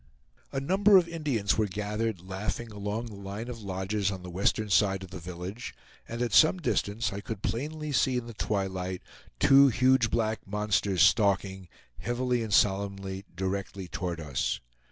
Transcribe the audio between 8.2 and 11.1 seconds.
the twilight two huge black monsters